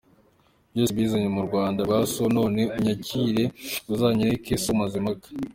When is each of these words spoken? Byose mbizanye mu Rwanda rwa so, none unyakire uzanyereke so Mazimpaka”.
Byose 0.71 0.91
mbizanye 0.95 1.29
mu 1.35 1.41
Rwanda 1.47 1.79
rwa 1.87 1.99
so, 2.13 2.23
none 2.37 2.61
unyakire 2.77 3.43
uzanyereke 3.93 4.53
so 4.63 4.71
Mazimpaka”. 4.79 5.27